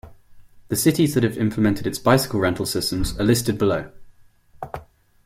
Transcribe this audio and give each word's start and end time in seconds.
The 0.69 0.75
cities 0.75 1.13
that 1.13 1.21
have 1.21 1.37
implemented 1.37 1.85
its 1.85 1.99
bicycle 1.99 2.39
rental 2.39 2.65
systems 2.65 3.15
are 3.19 3.23
listed 3.23 3.59
below. 3.59 3.91